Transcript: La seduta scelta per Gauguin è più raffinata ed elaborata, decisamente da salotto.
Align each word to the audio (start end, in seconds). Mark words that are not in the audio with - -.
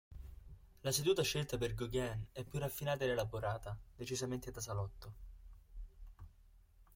La 0.81 0.91
seduta 0.91 1.21
scelta 1.21 1.59
per 1.59 1.75
Gauguin 1.75 2.29
è 2.31 2.43
più 2.43 2.57
raffinata 2.57 3.03
ed 3.03 3.11
elaborata, 3.11 3.77
decisamente 3.97 4.49
da 4.49 4.59
salotto. 4.59 5.13